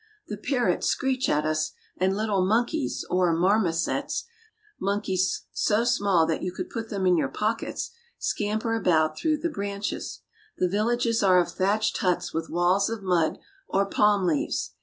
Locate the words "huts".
11.99-12.33